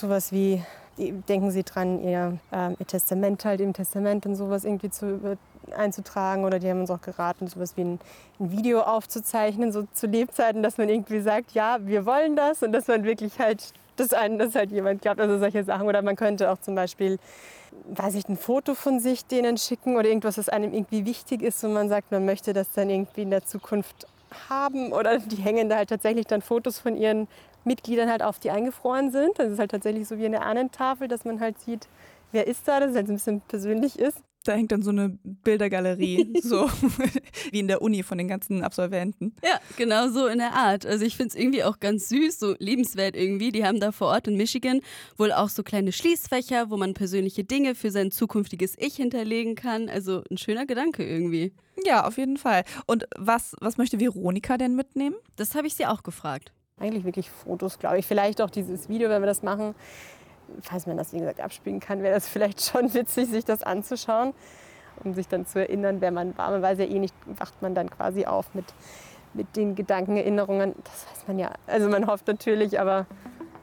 [0.00, 0.62] Sowas wie,
[0.98, 5.38] denken Sie dran, Ihr, äh, Ihr Testament halt im Testament und sowas irgendwie zu,
[5.72, 8.00] einzutragen oder die haben uns auch geraten, sowas wie ein,
[8.40, 12.72] ein, Video aufzuzeichnen, so zu Lebzeiten, dass man irgendwie sagt, ja, wir wollen das und
[12.72, 15.86] dass man wirklich halt, dass einen das halt jemand glaubt, also solche Sachen.
[15.86, 17.18] Oder man könnte auch zum Beispiel
[17.90, 21.62] weiß ich, ein Foto von sich denen schicken oder irgendwas, was einem irgendwie wichtig ist
[21.64, 24.06] und man sagt, man möchte das dann irgendwie in der Zukunft
[24.48, 27.28] haben oder die hängen da halt tatsächlich dann Fotos von ihren
[27.64, 29.38] Mitgliedern halt auf, die eingefroren sind.
[29.38, 31.88] Das ist halt tatsächlich so wie eine Ahnentafel, dass man halt sieht,
[32.32, 34.18] wer ist da, dass es halt ein bisschen persönlich ist.
[34.44, 36.70] Da hängt dann so eine Bildergalerie, so
[37.50, 39.34] wie in der Uni von den ganzen Absolventen.
[39.44, 40.86] Ja, genau so in der Art.
[40.86, 43.52] Also ich finde es irgendwie auch ganz süß, so liebenswert irgendwie.
[43.52, 44.80] Die haben da vor Ort in Michigan
[45.16, 49.88] wohl auch so kleine Schließfächer, wo man persönliche Dinge für sein zukünftiges Ich hinterlegen kann.
[49.88, 51.52] Also ein schöner Gedanke irgendwie.
[51.84, 52.64] Ja, auf jeden Fall.
[52.86, 55.16] Und was, was möchte Veronika denn mitnehmen?
[55.36, 56.52] Das habe ich sie auch gefragt.
[56.78, 58.06] Eigentlich wirklich Fotos, glaube ich.
[58.06, 59.74] Vielleicht auch dieses Video, wenn wir das machen
[60.62, 64.34] falls man das wie gesagt abspielen kann, wäre das vielleicht schon witzig, sich das anzuschauen,
[65.04, 66.50] um sich dann zu erinnern, wer man war.
[66.50, 68.66] Man weiß ja eh nicht, wacht man dann quasi auf mit,
[69.34, 70.74] mit den Gedanken, Erinnerungen.
[70.84, 71.52] Das weiß man ja.
[71.66, 73.06] Also man hofft natürlich, aber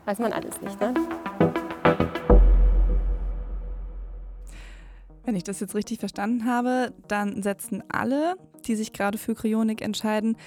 [0.06, 0.80] weiß man alles nicht.
[0.80, 0.94] Ne?
[5.26, 8.36] Wenn ich das jetzt richtig verstanden habe, dann setzen alle,
[8.68, 10.38] die sich gerade für Kryonik entscheiden,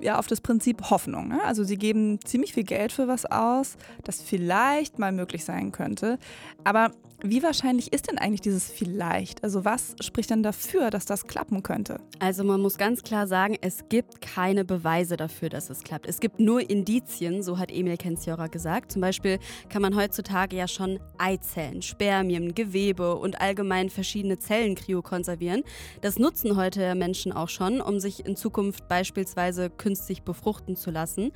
[0.00, 1.28] ja auf das Prinzip Hoffnung.
[1.28, 1.42] Ne?
[1.44, 6.18] Also sie geben ziemlich viel Geld für was aus, das vielleicht mal möglich sein könnte.
[6.64, 9.44] Aber wie wahrscheinlich ist denn eigentlich dieses vielleicht?
[9.44, 11.98] Also was spricht denn dafür, dass das klappen könnte?
[12.18, 16.06] Also man muss ganz klar sagen, es gibt keine Beweise dafür, dass es klappt.
[16.06, 18.92] Es gibt nur Indizien, so hat Emil Kenziora gesagt.
[18.92, 25.62] Zum Beispiel kann man heutzutage ja schon Eizellen, Spermien, Gewebe und allgemein verschiedene Zellen kryokonservieren.
[26.00, 31.32] Das nutzen heute Menschen auch schon, um sich in Zukunft beispielsweise künstlich befruchten zu lassen.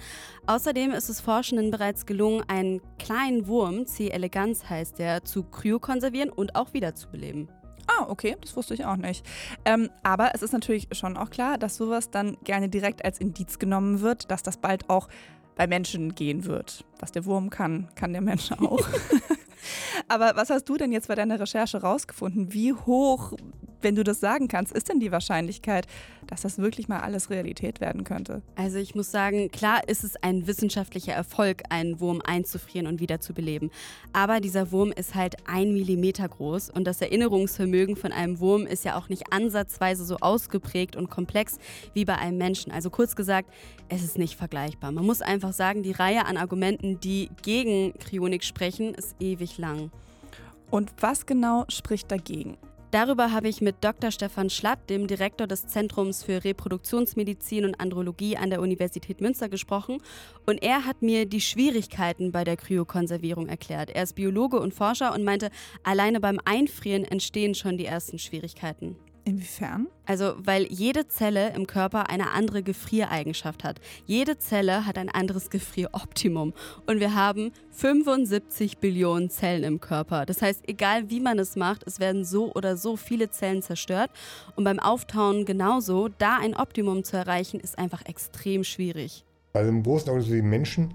[0.47, 4.09] Außerdem ist es Forschenden bereits gelungen, einen kleinen Wurm, C.
[4.09, 7.49] elegans heißt der, zu kryo konservieren und auch wiederzubeleben.
[7.87, 9.27] Ah, okay, das wusste ich auch nicht.
[9.65, 13.59] Ähm, aber es ist natürlich schon auch klar, dass sowas dann gerne direkt als Indiz
[13.59, 15.09] genommen wird, dass das bald auch
[15.55, 16.85] bei Menschen gehen wird.
[16.99, 18.87] Was der Wurm kann, kann der Mensch auch.
[20.09, 22.53] aber was hast du denn jetzt bei deiner Recherche rausgefunden?
[22.53, 23.35] Wie hoch
[23.85, 25.87] wenn du das sagen kannst, ist denn die Wahrscheinlichkeit,
[26.27, 28.43] dass das wirklich mal alles Realität werden könnte?
[28.57, 33.21] Also ich muss sagen, klar ist es ein wissenschaftlicher Erfolg, einen Wurm einzufrieren und wieder
[33.21, 33.71] zu beleben.
[34.13, 38.85] Aber dieser Wurm ist halt ein Millimeter groß und das Erinnerungsvermögen von einem Wurm ist
[38.85, 41.59] ja auch nicht ansatzweise so ausgeprägt und komplex
[41.93, 42.73] wie bei einem Menschen.
[42.73, 43.51] Also kurz gesagt,
[43.89, 44.93] es ist nicht vergleichbar.
[44.93, 49.91] Man muss einfach sagen, die Reihe an Argumenten, die gegen Kryonik sprechen, ist ewig lang.
[50.71, 52.57] Und was genau spricht dagegen?
[52.95, 54.13] Darüber habe ich mit Dr.
[54.13, 60.01] Stefan Schlatt, dem Direktor des Zentrums für Reproduktionsmedizin und Andrologie an der Universität Münster, gesprochen.
[60.47, 63.91] Und er hat mir die Schwierigkeiten bei der Kryokonservierung erklärt.
[63.91, 65.51] Er ist Biologe und Forscher und meinte,
[65.83, 68.95] alleine beim Einfrieren entstehen schon die ersten Schwierigkeiten.
[69.27, 69.87] Inwiefern?
[70.05, 73.81] Also, weil jede Zelle im Körper eine andere Gefriereigenschaft hat.
[74.05, 76.53] Jede Zelle hat ein anderes Gefrieroptimum.
[76.87, 80.27] Und wir haben 75 Billionen Zellen im Körper.
[80.27, 84.11] Das heißt, egal wie man es macht, es werden so oder so viele Zellen zerstört.
[84.57, 86.09] Und beim Auftauen genauso.
[86.19, 89.25] Da ein Optimum zu erreichen, ist einfach extrem schwierig.
[89.55, 90.93] Also im Großen Augenblick wie Menschen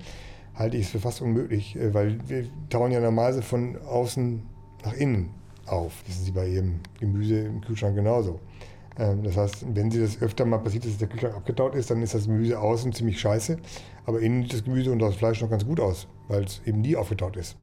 [0.54, 4.44] halte ich es für fast unmöglich, äh, weil wir tauen ja normalerweise von außen
[4.84, 5.34] nach innen
[5.72, 6.04] auf.
[6.06, 8.40] Das ist Sie bei Ihrem Gemüse im Kühlschrank genauso.
[8.98, 12.02] Ähm, das heißt, wenn Sie das öfter mal passiert, dass der Kühlschrank abgetaut ist, dann
[12.02, 13.58] ist das Gemüse außen ziemlich scheiße,
[14.06, 16.82] aber innen sieht das Gemüse und das Fleisch noch ganz gut aus, weil es eben
[16.82, 17.58] nie aufgetaut ist.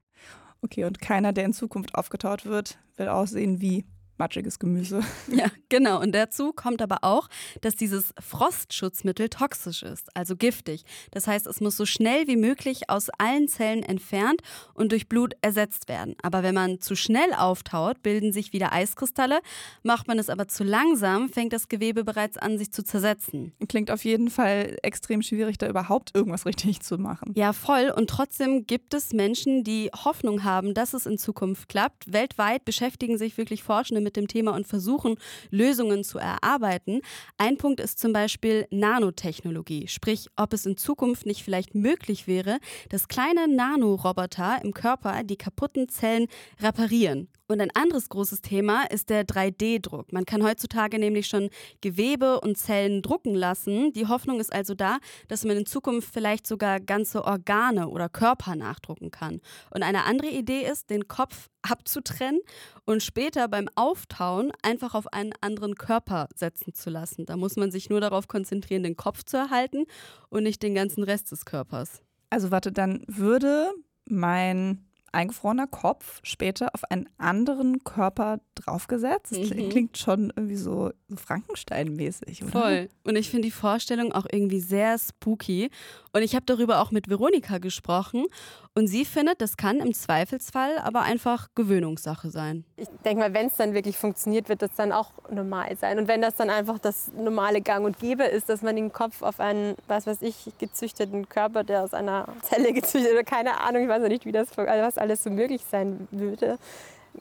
[0.62, 3.84] Okay, und keiner, der in Zukunft aufgetaut wird, will aussehen wie
[4.18, 5.00] matschiges Gemüse.
[5.28, 6.00] Ja, genau.
[6.00, 7.28] Und dazu kommt aber auch,
[7.60, 10.84] dass dieses Frostschutzmittel toxisch ist, also giftig.
[11.10, 14.40] Das heißt, es muss so schnell wie möglich aus allen Zellen entfernt
[14.72, 16.14] und durch Blut ersetzt werden.
[16.22, 19.40] Aber wenn man zu schnell auftaut, bilden sich wieder Eiskristalle.
[19.82, 23.52] Macht man es aber zu langsam, fängt das Gewebe bereits an, sich zu zersetzen.
[23.68, 27.32] Klingt auf jeden Fall extrem schwierig, da überhaupt irgendwas richtig zu machen.
[27.36, 27.92] Ja, voll.
[27.94, 32.12] Und trotzdem gibt es Menschen, die Hoffnung haben, dass es in Zukunft klappt.
[32.12, 35.16] Weltweit beschäftigen sich wirklich Forschende mit dem Thema und versuchen,
[35.50, 37.00] Lösungen zu erarbeiten.
[37.36, 42.58] Ein Punkt ist zum Beispiel Nanotechnologie, sprich, ob es in Zukunft nicht vielleicht möglich wäre,
[42.88, 46.28] dass kleine Nanoroboter im Körper die kaputten Zellen
[46.62, 47.28] reparieren.
[47.48, 50.12] Und ein anderes großes Thema ist der 3D-Druck.
[50.12, 51.48] Man kann heutzutage nämlich schon
[51.80, 53.92] Gewebe und Zellen drucken lassen.
[53.92, 58.56] Die Hoffnung ist also da, dass man in Zukunft vielleicht sogar ganze Organe oder Körper
[58.56, 59.40] nachdrucken kann.
[59.70, 62.40] Und eine andere Idee ist, den Kopf abzutrennen
[62.84, 67.26] und später beim Auftauen einfach auf einen anderen Körper setzen zu lassen.
[67.26, 69.84] Da muss man sich nur darauf konzentrieren, den Kopf zu erhalten
[70.28, 72.02] und nicht den ganzen Rest des Körpers.
[72.30, 73.70] Also warte, dann würde
[74.08, 79.32] mein eingefrorener Kopf später auf einen anderen Körper draufgesetzt.
[79.32, 79.68] Mhm.
[79.68, 82.52] Klingt schon irgendwie so, so Frankenstein-mäßig, oder?
[82.52, 82.88] Voll.
[83.04, 85.70] Und ich finde die Vorstellung auch irgendwie sehr spooky.
[86.12, 88.26] Und ich habe darüber auch mit Veronika gesprochen.
[88.74, 92.64] Und sie findet, das kann im Zweifelsfall aber einfach Gewöhnungssache sein.
[92.76, 95.98] Ich denke mal, wenn es dann wirklich funktioniert, wird das dann auch normal sein.
[95.98, 99.22] Und wenn das dann einfach das normale Gang und Gäbe ist, dass man den Kopf
[99.22, 103.82] auf einen, was weiß ich, gezüchteten Körper, der aus einer Zelle gezüchtet oder keine Ahnung,
[103.82, 106.58] ich weiß noch nicht, wie das, also was alles so möglich sein würde,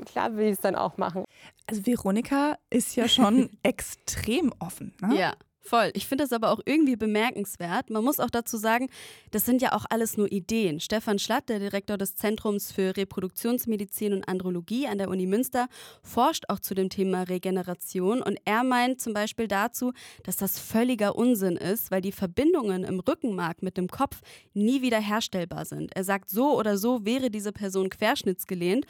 [0.05, 1.25] klar will ich es dann auch machen.
[1.67, 4.93] Also Veronika ist ja schon extrem offen.
[5.01, 5.17] Ne?
[5.17, 5.33] Ja.
[5.65, 5.89] Voll.
[5.95, 7.89] Ich finde das aber auch irgendwie bemerkenswert.
[7.89, 8.87] Man muss auch dazu sagen,
[9.31, 10.79] das sind ja auch alles nur Ideen.
[10.79, 15.67] Stefan Schlatt, der Direktor des Zentrums für Reproduktionsmedizin und Andrologie an der Uni Münster,
[16.03, 21.15] forscht auch zu dem Thema Regeneration und er meint zum Beispiel dazu, dass das völliger
[21.15, 24.21] Unsinn ist, weil die Verbindungen im Rückenmark mit dem Kopf
[24.53, 25.95] nie wieder herstellbar sind.
[25.95, 28.85] Er sagt, so oder so wäre diese Person querschnittsgelehnt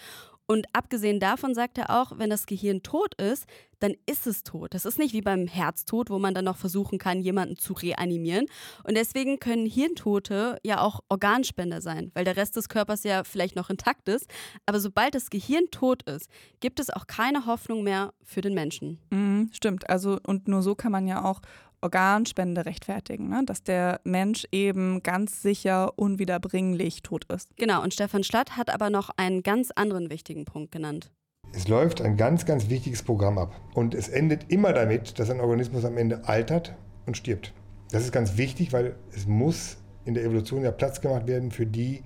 [0.47, 3.45] und abgesehen davon sagt er auch, wenn das Gehirn tot ist,
[3.79, 4.73] dann ist es tot.
[4.73, 8.45] Das ist nicht wie beim Herztod, wo man dann noch versuchen kann, jemanden zu reanimieren.
[8.83, 13.55] Und deswegen können Hirntote ja auch Organspender sein, weil der Rest des Körpers ja vielleicht
[13.55, 14.27] noch intakt ist.
[14.65, 16.29] Aber sobald das Gehirn tot ist,
[16.59, 18.99] gibt es auch keine Hoffnung mehr für den Menschen.
[19.09, 19.89] Mhm, stimmt.
[19.89, 21.41] Also und nur so kann man ja auch
[21.85, 23.43] Organspende rechtfertigen, ne?
[23.45, 27.55] dass der Mensch eben ganz sicher unwiederbringlich tot ist.
[27.57, 31.11] Genau, und Stefan Schlatt hat aber noch einen ganz anderen wichtigen Punkt genannt.
[31.53, 33.53] Es läuft ein ganz, ganz wichtiges Programm ab.
[33.75, 37.53] Und es endet immer damit, dass ein Organismus am Ende altert und stirbt.
[37.91, 41.67] Das ist ganz wichtig, weil es muss in der Evolution ja Platz gemacht werden für
[41.67, 42.03] die,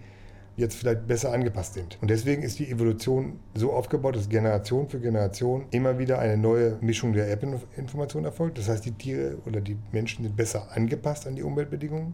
[0.60, 1.98] jetzt vielleicht besser angepasst sind.
[2.02, 6.78] Und deswegen ist die Evolution so aufgebaut, dass Generation für Generation immer wieder eine neue
[6.82, 8.58] Mischung der Erbinformation erfolgt.
[8.58, 12.14] Das heißt, die Tiere oder die Menschen sind besser angepasst an die Umweltbedingungen.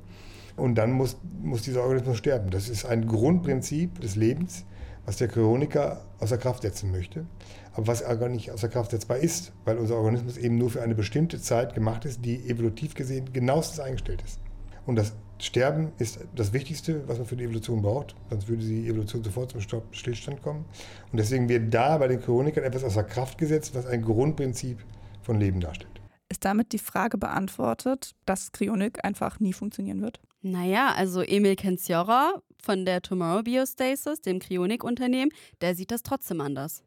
[0.56, 2.50] Und dann muss, muss dieser Organismus sterben.
[2.50, 4.66] Das ist ein Grundprinzip des Lebens,
[5.06, 7.26] was der Chroniker außer Kraft setzen möchte,
[7.74, 10.96] aber was gar nicht außer Kraft setzbar ist, weil unser Organismus eben nur für eine
[10.96, 14.40] bestimmte Zeit gemacht ist, die evolutiv gesehen genauestens eingestellt ist.
[14.86, 18.88] Und das Sterben ist das Wichtigste, was man für die Evolution braucht, sonst würde die
[18.88, 20.66] Evolution sofort zum Stillstand kommen.
[21.12, 24.80] Und deswegen wird da bei den Chronikern etwas außer Kraft gesetzt, was ein Grundprinzip
[25.22, 25.92] von Leben darstellt.
[26.30, 30.20] Ist damit die Frage beantwortet, dass Kryonik einfach nie funktionieren wird?
[30.42, 36.84] Naja, also Emil Kenziora von der Tomorrow Biostasis, dem Kryonik-Unternehmen, der sieht das trotzdem anders.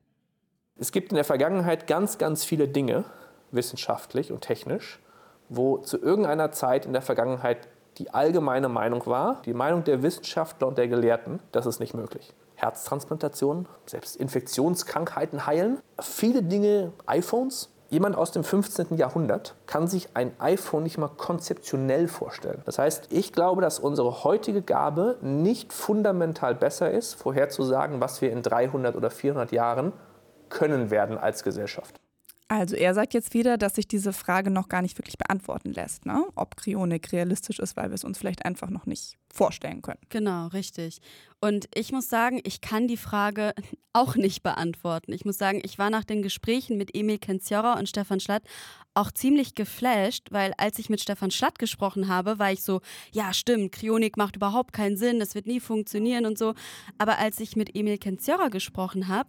[0.77, 3.05] Es gibt in der Vergangenheit ganz, ganz viele Dinge,
[3.51, 5.01] wissenschaftlich und technisch,
[5.49, 10.69] wo zu irgendeiner Zeit in der Vergangenheit die allgemeine Meinung war, die Meinung der Wissenschaftler
[10.69, 12.35] und der Gelehrten, das ist nicht möglich.
[12.55, 17.71] Herztransplantationen, selbst Infektionskrankheiten heilen, viele Dinge, iPhones.
[17.91, 18.99] Jemand aus dem 15.
[18.99, 22.61] Jahrhundert kann sich ein iPhone nicht mal konzeptionell vorstellen.
[22.67, 28.31] Das heißt, ich glaube, dass unsere heutige Gabe nicht fundamental besser ist, vorherzusagen, was wir
[28.31, 29.95] in 300 oder 400 Jahren
[30.51, 31.98] können werden als Gesellschaft.
[32.51, 36.07] Also er sagt jetzt wieder, dass sich diese Frage noch gar nicht wirklich beantworten lässt,
[36.07, 36.25] ne?
[36.35, 40.01] ob Kryonik realistisch ist, weil wir es uns vielleicht einfach noch nicht vorstellen können.
[40.09, 41.01] Genau, richtig.
[41.41, 43.53] Und ich muss sagen, ich kann die Frage
[43.93, 45.13] auch nicht beantworten.
[45.13, 48.45] Ich muss sagen, ich war nach den Gesprächen mit Emil Kenziora und Stefan Schlatt
[48.95, 52.81] auch ziemlich geflasht, weil als ich mit Stefan Schlatt gesprochen habe, war ich so,
[53.13, 56.55] ja stimmt, Kryonik macht überhaupt keinen Sinn, das wird nie funktionieren und so.
[56.97, 59.29] Aber als ich mit Emil Kenziora gesprochen habe,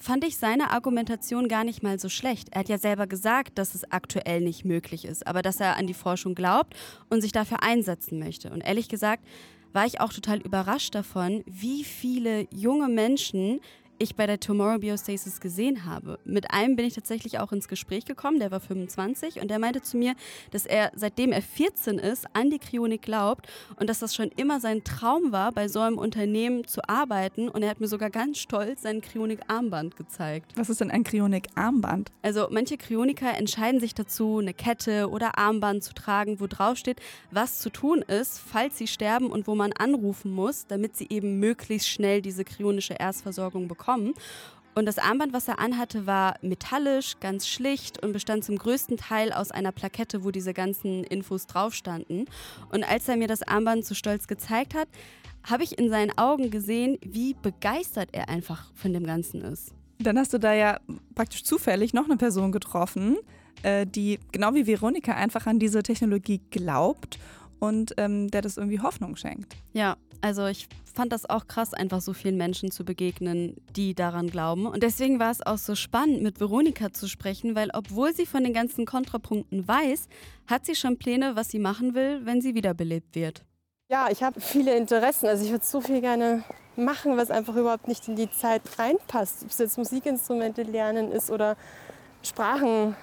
[0.00, 2.48] fand ich seine Argumentation gar nicht mal so schlecht.
[2.50, 5.86] Er hat ja selber gesagt, dass es aktuell nicht möglich ist, aber dass er an
[5.86, 6.74] die Forschung glaubt
[7.10, 8.50] und sich dafür einsetzen möchte.
[8.50, 9.24] Und ehrlich gesagt
[9.72, 13.60] war ich auch total überrascht davon, wie viele junge Menschen
[14.00, 16.18] ich bei der Tomorrow Biostasis gesehen habe.
[16.24, 19.82] Mit einem bin ich tatsächlich auch ins Gespräch gekommen, der war 25 und der meinte
[19.82, 20.14] zu mir,
[20.50, 24.58] dass er seitdem er 14 ist, an die Kryonik glaubt und dass das schon immer
[24.58, 28.38] sein Traum war, bei so einem Unternehmen zu arbeiten und er hat mir sogar ganz
[28.38, 30.52] stolz sein Kryonik-Armband gezeigt.
[30.56, 32.10] Was ist denn ein Kryonik-Armband?
[32.22, 37.00] Also manche Kryoniker entscheiden sich dazu, eine Kette oder Armband zu tragen, wo drauf steht,
[37.30, 41.38] was zu tun ist, falls sie sterben und wo man anrufen muss, damit sie eben
[41.38, 44.14] möglichst schnell diese kryonische Erstversorgung bekommen bekommen.
[44.74, 49.32] Und das Armband, was er anhatte, war metallisch, ganz schlicht und bestand zum größten Teil
[49.32, 52.26] aus einer Plakette, wo diese ganzen Infos drauf standen.
[52.70, 54.88] Und als er mir das Armband so stolz gezeigt hat,
[55.42, 59.74] habe ich in seinen Augen gesehen, wie begeistert er einfach von dem Ganzen ist.
[59.98, 60.78] Dann hast du da ja
[61.14, 63.16] praktisch zufällig noch eine Person getroffen,
[63.62, 67.18] äh, die genau wie Veronika einfach an diese Technologie glaubt
[67.58, 69.56] und ähm, der das irgendwie Hoffnung schenkt.
[69.72, 74.28] Ja, also ich fand das auch krass, einfach so vielen Menschen zu begegnen, die daran
[74.28, 74.66] glauben.
[74.66, 78.44] Und deswegen war es auch so spannend, mit Veronika zu sprechen, weil obwohl sie von
[78.44, 80.08] den ganzen Kontrapunkten weiß,
[80.46, 83.44] hat sie schon Pläne, was sie machen will, wenn sie wiederbelebt wird.
[83.88, 85.26] Ja, ich habe viele Interessen.
[85.26, 86.44] Also ich würde so viel gerne
[86.76, 89.42] machen, was einfach überhaupt nicht in die Zeit reinpasst.
[89.42, 91.56] Ob es jetzt Musikinstrumente lernen ist oder
[92.22, 92.94] Sprachen,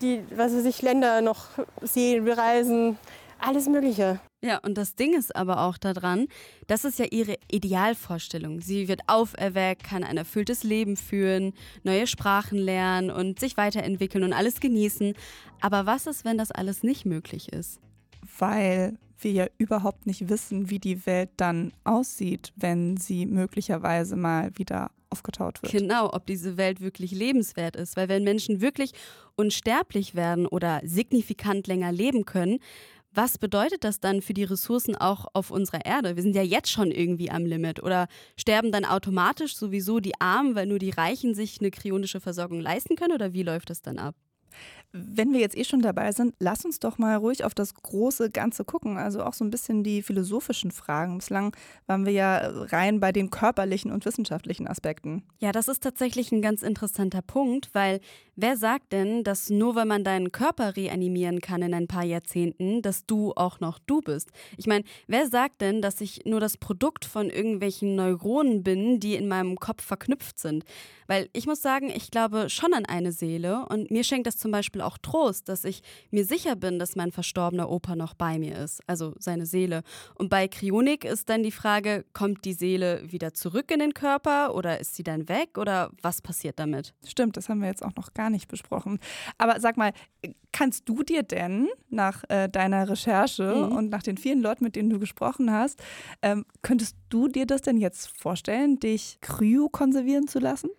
[0.00, 1.46] die, was weiß ich, Länder noch
[1.82, 2.98] sehen, bereisen,
[3.38, 4.18] alles Mögliche.
[4.44, 6.26] Ja, und das Ding ist aber auch daran,
[6.66, 8.60] das ist ja ihre Idealvorstellung.
[8.60, 11.52] Sie wird auferweckt, kann ein erfülltes Leben führen,
[11.84, 15.14] neue Sprachen lernen und sich weiterentwickeln und alles genießen.
[15.60, 17.78] Aber was ist, wenn das alles nicht möglich ist?
[18.36, 24.50] Weil wir ja überhaupt nicht wissen, wie die Welt dann aussieht, wenn sie möglicherweise mal
[24.56, 25.72] wieder aufgetaut wird.
[25.72, 27.96] Genau, ob diese Welt wirklich lebenswert ist.
[27.96, 28.92] Weil wenn Menschen wirklich
[29.36, 32.58] unsterblich werden oder signifikant länger leben können,
[33.14, 36.16] was bedeutet das dann für die Ressourcen auch auf unserer Erde?
[36.16, 37.82] Wir sind ja jetzt schon irgendwie am Limit.
[37.82, 42.60] Oder sterben dann automatisch sowieso die Armen, weil nur die Reichen sich eine kryonische Versorgung
[42.60, 43.12] leisten können?
[43.14, 44.14] Oder wie läuft das dann ab?
[44.92, 48.30] Wenn wir jetzt eh schon dabei sind, lass uns doch mal ruhig auf das große
[48.30, 48.98] Ganze gucken.
[48.98, 51.16] Also auch so ein bisschen die philosophischen Fragen.
[51.16, 55.22] Bislang waren wir ja rein bei den körperlichen und wissenschaftlichen Aspekten.
[55.38, 58.00] Ja, das ist tatsächlich ein ganz interessanter Punkt, weil
[58.36, 62.82] wer sagt denn, dass nur weil man deinen Körper reanimieren kann in ein paar Jahrzehnten,
[62.82, 64.30] dass du auch noch du bist?
[64.58, 69.14] Ich meine, wer sagt denn, dass ich nur das Produkt von irgendwelchen Neuronen bin, die
[69.14, 70.64] in meinem Kopf verknüpft sind?
[71.06, 74.50] Weil ich muss sagen, ich glaube schon an eine Seele und mir schenkt das zum
[74.50, 78.58] Beispiel auch Trost, dass ich mir sicher bin, dass mein verstorbener Opa noch bei mir
[78.58, 79.82] ist, also seine Seele.
[80.14, 84.54] Und bei Kryonik ist dann die Frage, kommt die Seele wieder zurück in den Körper
[84.54, 86.94] oder ist sie dann weg oder was passiert damit?
[87.06, 88.98] Stimmt, das haben wir jetzt auch noch gar nicht besprochen.
[89.38, 89.92] Aber sag mal,
[90.52, 93.76] kannst du dir denn nach äh, deiner Recherche mhm.
[93.76, 95.82] und nach den vielen Leuten, mit denen du gesprochen hast,
[96.20, 100.70] ähm, könntest du dir das denn jetzt vorstellen, dich kryokonservieren zu lassen?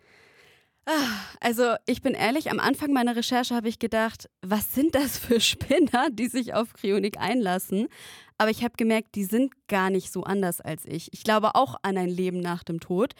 [1.39, 5.39] Also ich bin ehrlich, am Anfang meiner Recherche habe ich gedacht, was sind das für
[5.39, 7.87] Spinner, die sich auf Kryonik einlassen?
[8.43, 11.07] Aber ich habe gemerkt, die sind gar nicht so anders als ich.
[11.13, 13.13] Ich glaube auch an ein Leben nach dem Tod.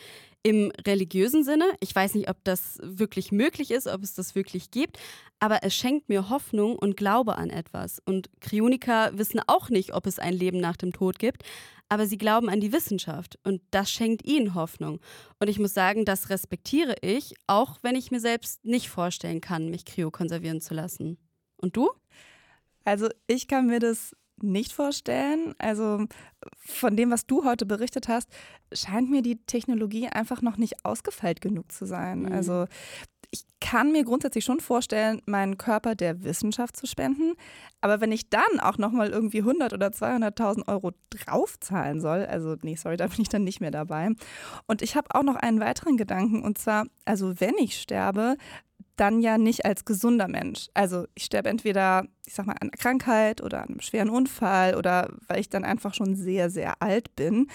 [0.43, 4.69] Im religiösen Sinne, ich weiß nicht, ob das wirklich möglich ist, ob es das wirklich
[4.69, 4.99] gibt,
[5.39, 8.01] aber es schenkt mir Hoffnung und Glaube an etwas.
[8.03, 11.43] Und Kryoniker wissen auch nicht, ob es ein Leben nach dem Tod gibt,
[11.87, 14.99] aber sie glauben an die Wissenschaft und das schenkt ihnen Hoffnung.
[15.39, 19.69] Und ich muss sagen, das respektiere ich, auch wenn ich mir selbst nicht vorstellen kann,
[19.69, 21.17] mich kryokonservieren zu lassen.
[21.55, 21.89] Und du?
[22.83, 25.53] Also ich kann mir das nicht vorstellen.
[25.57, 26.05] Also
[26.57, 28.29] von dem, was du heute berichtet hast,
[28.71, 32.23] scheint mir die Technologie einfach noch nicht ausgefeilt genug zu sein.
[32.23, 32.31] Mhm.
[32.31, 32.65] Also
[33.33, 37.33] ich kann mir grundsätzlich schon vorstellen, meinen Körper der Wissenschaft zu spenden.
[37.81, 42.75] Aber wenn ich dann auch nochmal irgendwie 100 oder 200.000 Euro draufzahlen soll, also nee,
[42.75, 44.09] sorry, da bin ich dann nicht mehr dabei.
[44.67, 48.37] Und ich habe auch noch einen weiteren Gedanken und zwar, also wenn ich sterbe,
[48.95, 50.67] dann ja nicht als gesunder Mensch.
[50.73, 54.75] Also ich sterbe entweder, ich sag mal, an einer Krankheit oder an einem schweren Unfall
[54.75, 57.47] oder weil ich dann einfach schon sehr, sehr alt bin.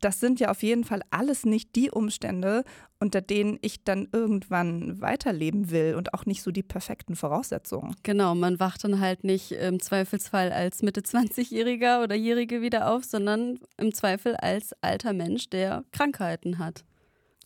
[0.00, 2.64] Das sind ja auf jeden Fall alles nicht die Umstände,
[3.00, 7.94] unter denen ich dann irgendwann weiterleben will und auch nicht so die perfekten Voraussetzungen.
[8.02, 13.04] Genau, man wacht dann halt nicht im Zweifelsfall als Mitte 20-Jähriger oder Jährige wieder auf,
[13.04, 16.84] sondern im Zweifel als alter Mensch, der Krankheiten hat.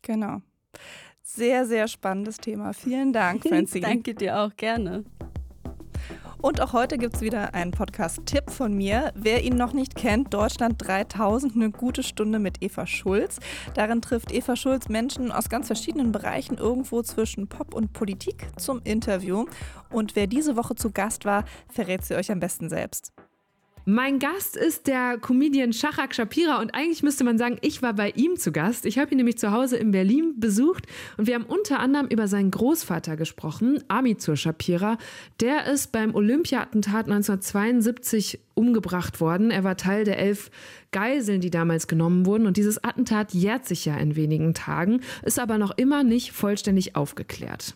[0.02, 0.40] Genau.
[1.34, 2.72] Sehr, sehr spannendes Thema.
[2.72, 3.86] Vielen Dank, Francine.
[3.86, 5.04] Danke dir auch gerne.
[6.38, 9.12] Und auch heute gibt es wieder einen Podcast-Tipp von mir.
[9.14, 13.38] Wer ihn noch nicht kennt, Deutschland 3000, eine gute Stunde mit Eva Schulz.
[13.74, 18.80] Darin trifft Eva Schulz Menschen aus ganz verschiedenen Bereichen irgendwo zwischen Pop und Politik zum
[18.84, 19.44] Interview.
[19.90, 23.12] Und wer diese Woche zu Gast war, verrät sie euch am besten selbst.
[23.86, 28.10] Mein Gast ist der Comedian Shachak Shapira und eigentlich müsste man sagen, ich war bei
[28.10, 28.84] ihm zu Gast.
[28.84, 32.28] Ich habe ihn nämlich zu Hause in Berlin besucht und wir haben unter anderem über
[32.28, 34.98] seinen Großvater gesprochen, Amitsur Shapira.
[35.40, 39.50] Der ist beim Olympia-Attentat 1972 umgebracht worden.
[39.50, 40.50] Er war Teil der elf
[40.92, 45.38] Geiseln, die damals genommen wurden und dieses Attentat jährt sich ja in wenigen Tagen, ist
[45.38, 47.74] aber noch immer nicht vollständig aufgeklärt.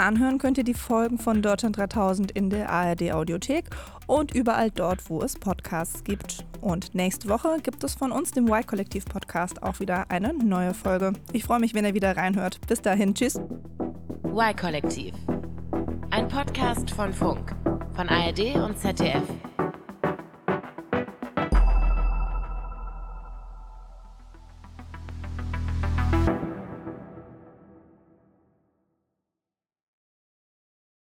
[0.00, 3.66] Anhören könnt ihr die Folgen von Deutschland 3000 in der ARD Audiothek
[4.06, 6.44] und überall dort, wo es Podcasts gibt.
[6.60, 11.12] Und nächste Woche gibt es von uns, dem Y-Kollektiv Podcast, auch wieder eine neue Folge.
[11.32, 12.60] Ich freue mich, wenn ihr wieder reinhört.
[12.66, 13.38] Bis dahin, tschüss.
[14.24, 15.14] Y-Kollektiv.
[16.10, 17.54] Ein Podcast von Funk,
[17.94, 19.22] von ARD und ZDF.